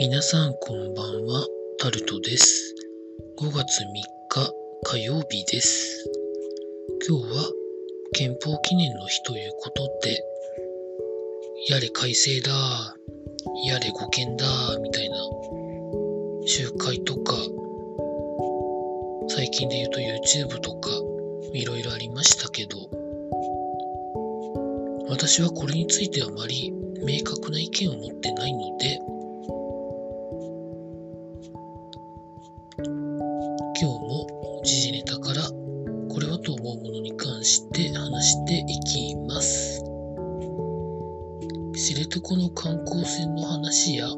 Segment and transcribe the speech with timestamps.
[0.00, 1.46] 皆さんこんばんは、
[1.78, 2.74] タルトです。
[3.38, 3.86] 5月3
[4.28, 6.10] 日火曜日です。
[7.08, 7.52] 今日は
[8.12, 10.18] 憲法記念の日ということで、
[11.68, 12.50] やれ改正だ、
[13.66, 14.46] やれ護憲だ、
[14.80, 15.16] みたいな
[16.44, 17.34] 集会とか、
[19.28, 20.90] 最近で言うと YouTube とか、
[21.52, 22.78] いろいろありましたけど、
[25.08, 26.72] 私はこれについてあまり
[27.04, 28.98] 明確な意見を持ってないので、
[42.24, 44.08] 知床の観光船の話や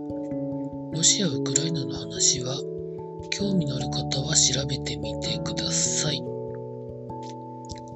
[0.92, 2.54] ロシア・ウクライナの話は
[3.30, 6.22] 興味のある方は調べてみてください。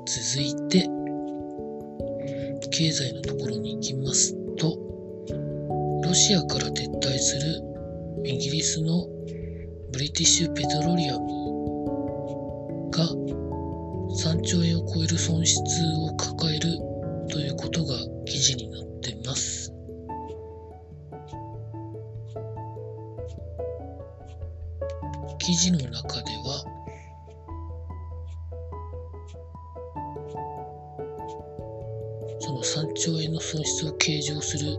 [0.07, 0.89] 続いて
[2.73, 4.77] 経済のところに行きますと
[6.03, 7.63] ロシアから撤退する
[8.25, 9.07] イギリスの
[9.93, 13.05] ブリティッシュ・ペトロリアムが
[14.25, 15.63] 3兆円を超える損失
[15.99, 16.79] を抱える
[17.29, 17.95] ということが
[18.27, 18.90] 記事になって
[32.41, 34.77] その3兆円の損失を計上する。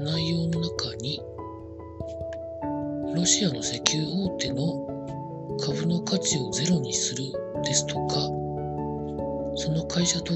[0.00, 1.22] 内容の中に
[3.14, 4.86] ロシアの石油大手の
[5.60, 7.24] 株の価値をゼロにする
[7.62, 8.14] ですとか
[9.56, 10.32] その会社と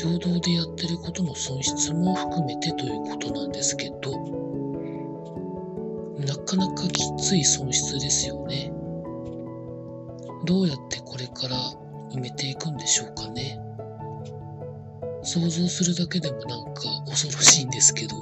[0.00, 4.12] 共同でやってることの損失も含めてということなんですけど
[6.24, 8.72] なかなかきつい損失ですよね。
[10.44, 11.56] どうやってこれから
[12.12, 13.58] 埋めていくんでしょうかね。
[15.28, 18.16] 想像するだけでもなんか恐ろしいんですけど。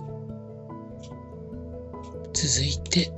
[2.32, 3.12] 続いて。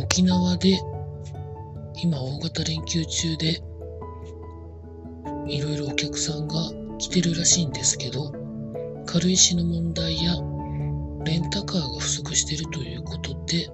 [0.00, 0.80] 沖縄で
[2.02, 3.62] 今大型連休中で
[5.46, 6.54] いろいろお客さんが
[6.98, 8.32] 来てるらしいんですけど
[9.04, 10.34] 軽石の問題や
[11.24, 13.68] レンタカーが不足しているということで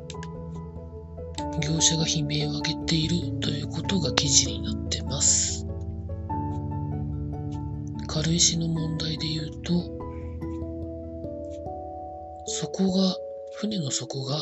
[1.61, 5.67] 業者が悲鳴を上げているということが記事になってます。
[8.15, 10.05] 軽石の問題で言うと
[12.47, 13.17] 底が
[13.57, 14.39] 船の底が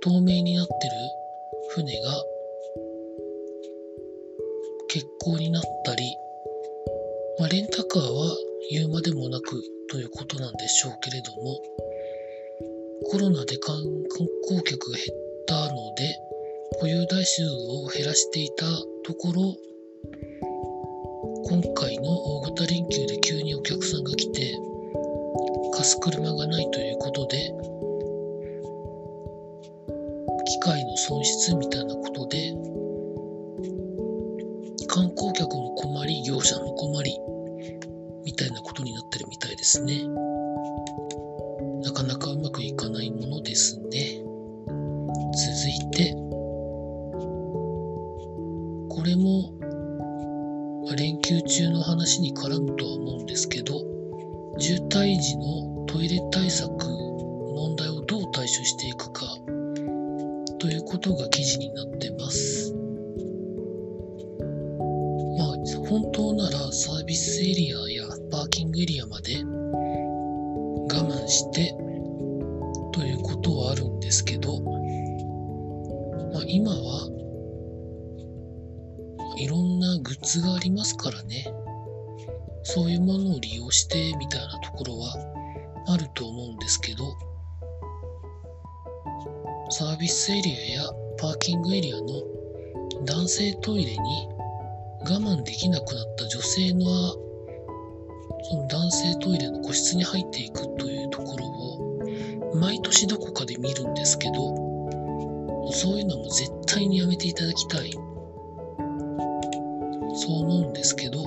[0.00, 0.76] 透明になってる
[1.70, 2.10] 船が
[4.88, 6.16] 欠航になったり、
[7.38, 8.36] まあ、レンタカーは
[8.70, 11.60] 言うまでもなくということなんでしょうけれども
[13.10, 13.76] コロナで観
[14.48, 16.20] 光客が減ったので
[16.80, 18.66] 保有台数を減らしていた
[19.04, 19.56] ところ
[21.48, 24.58] 今回の大型連休で急にお客さんが来て
[25.72, 27.52] 貸す車がないということで
[30.44, 32.52] 機械の損失みたいなことで
[34.88, 37.16] 観光客も困り業者も困り
[38.24, 40.08] みたいなことになってるみたいですね。
[41.82, 44.25] なかなかうまくいかないものですね。
[45.16, 46.12] 続いて
[48.88, 49.52] これも
[50.96, 53.80] 連休中の話に絡むとは思うんですけど
[54.58, 59.26] 渋滞時のトイレ対策問題をどう対処していくか
[60.58, 62.74] ということが記事になってます。
[65.38, 65.48] まあ、
[65.88, 71.74] 本当ならサービスエリアやパーキングエリアまで我慢して
[76.36, 77.08] まあ、今は
[79.38, 81.46] いろんなグッズがありますからね。
[82.62, 85.14] そういうものを利用してみたいなところは
[85.86, 87.16] あると思うんですけど、
[89.70, 92.04] サービスエリアやパーキングエリアの
[93.06, 93.98] 男性トイレに
[95.08, 96.84] 我慢できなくなった女性の
[98.42, 104.65] その男性トイレの個室に入っていくというところを毎年どこかで見るんですけど
[105.72, 107.92] そういうのも絶対にやめていただきたい。
[107.92, 108.00] そ
[110.32, 111.18] う思うんですけど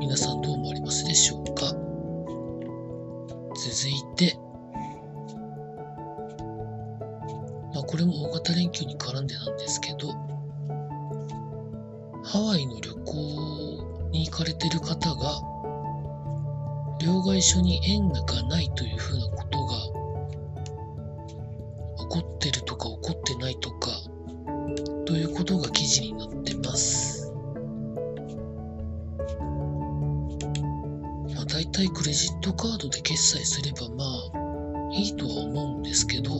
[0.00, 1.66] 皆さんどう思われますでしょうか？
[3.54, 4.36] 続いて。
[7.74, 10.10] まあ、これも大型連休に絡んでなんですけど、
[12.24, 15.40] ハワイの旅行に行かれてる方が、
[17.00, 19.74] 両替所に円がないというふうなことが
[22.18, 23.90] 怒ってるとか怒ってないとか、
[25.04, 27.30] ということが記事になってます
[31.34, 32.04] まあ大体ク。
[32.04, 36.30] レジットカードで決済すればまあいいとは思うんですけど、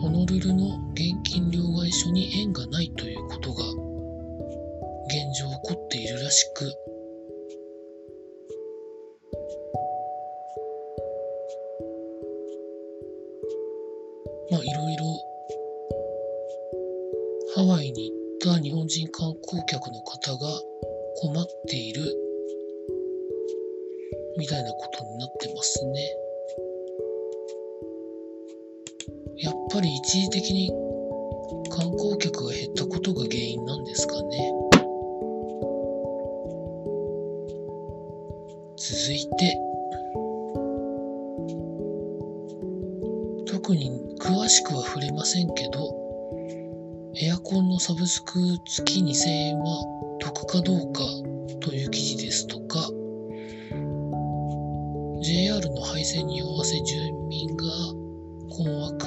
[0.00, 0.85] ホノルルの
[14.50, 15.04] まあいろいろ
[17.54, 20.46] ハワイに行った日本人観光客の方が
[21.16, 22.02] 困っている
[24.38, 26.16] みたいなことになってますね。
[29.38, 30.70] やっぱり一時的に
[44.56, 45.94] しくは触れませんけど、
[47.20, 49.84] エアコンのサブスク月2000円は
[50.18, 51.02] 得かどうか
[51.60, 52.78] という記事ですとか、
[55.22, 56.96] JR の廃線に合わせ住
[57.28, 57.64] 民が
[58.48, 59.06] 困惑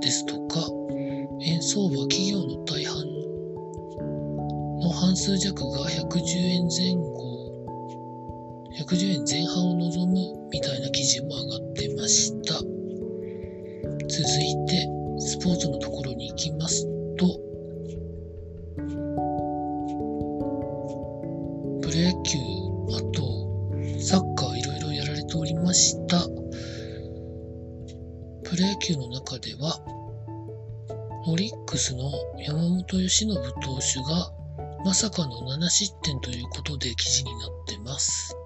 [0.00, 0.60] ですとか、
[1.42, 2.96] 円相場企業の大半
[4.80, 7.36] の半数弱が110円前後、
[8.78, 12.75] 110円前半を望むみたいな記事も上がってました。
[14.08, 14.88] 続いて、
[15.18, 16.86] スポーツのところに行きます
[17.16, 17.26] と、
[21.82, 22.38] プロ野球、
[22.94, 26.20] あと、サッカーいろいろやられておりました。
[28.44, 29.80] プロ野球の中では、
[31.28, 33.40] オリックスの山本由伸投
[33.80, 34.32] 手が
[34.84, 38.36] まさかの7失点ということで記事になってます。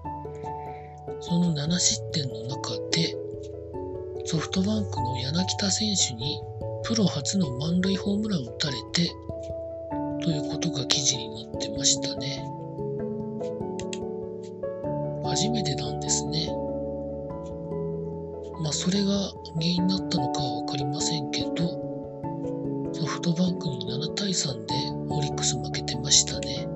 [1.19, 3.15] その7失点の中で、
[4.25, 6.39] ソフトバンクの柳田選手に
[6.83, 9.11] プロ初の満塁ホームランを打たれて
[10.23, 12.45] ということが記事になってましたね。
[15.25, 16.47] 初めてなんですね。
[18.61, 19.11] まあ、それが
[19.55, 21.57] 原因だったのかは分かりませんけど、
[22.93, 24.73] ソフトバンクに7対3で
[25.09, 26.67] オリックス負けてましたね。
[26.67, 26.73] ま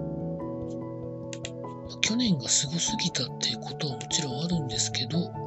[1.94, 5.45] あ、去年がすごすぎたっていうことはもちろんあるんですけど、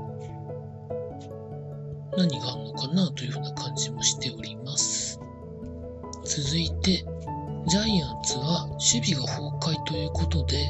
[2.18, 5.20] 何があるのかなというふうな感じもしております。
[6.24, 7.04] 続いて、
[7.68, 10.68] ジャイアンツは守備が崩壊ということで、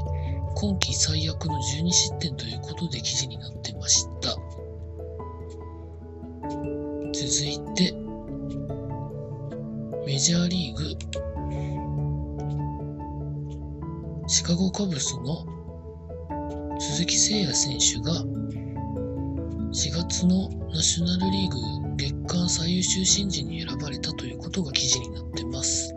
[0.56, 4.36] 今季最悪の12失点ということで記事になってました。
[7.14, 7.94] 続いて、
[10.06, 10.84] メジャーリーグ、
[14.28, 15.46] シカゴカブスの
[16.78, 18.22] 鈴木誠也選手が
[19.70, 25.94] 4月のナショナルリーグ月間最優秀新人に選ばれたということが記事になってます。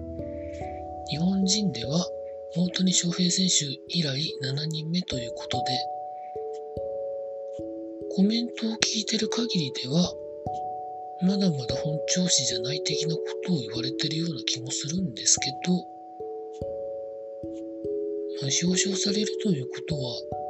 [1.09, 2.05] 日本人では
[2.57, 5.63] 大谷翔平選手以来7人目ということで、
[8.13, 10.13] コメントを聞いてる限りでは、
[11.21, 15.73] まだまだ本調子じゃない的なことを言われてるような気もするんですけど、
[18.41, 20.40] まあ、表彰されるということは、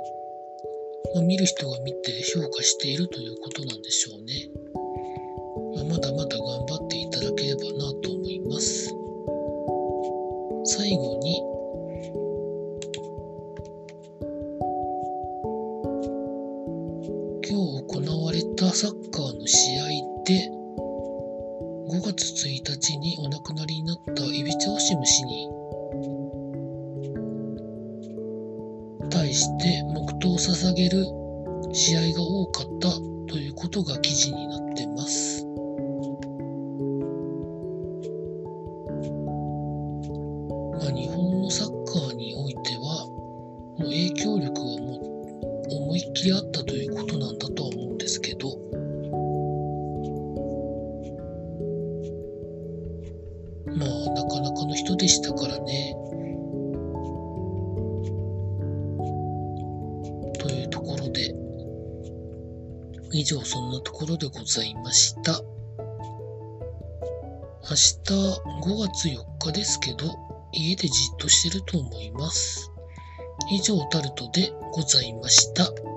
[1.14, 4.50] まあ、見る人が見て評価しているということなんでしょうね。
[5.76, 6.71] まあ、まだまだ頑張
[29.32, 31.06] 対して黙祷を捧げる
[31.74, 32.90] 試合が多かった
[33.32, 35.46] ということが記事になってます。
[40.74, 43.08] まあ、日本のサッカーにおいては
[43.78, 46.51] もう影響力はもう思いっきりあっ
[63.32, 65.42] 上そんなところでございました。
[67.64, 68.12] 明日
[68.62, 70.14] 5月4日ですけど、
[70.52, 72.70] 家でじっとしてると思います。
[73.50, 75.91] 以上タルトでございました。